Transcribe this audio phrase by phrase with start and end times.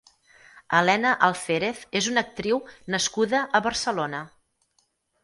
[0.77, 2.63] Elena Alférez és una actriu
[2.95, 4.23] nascuda a Barcelona.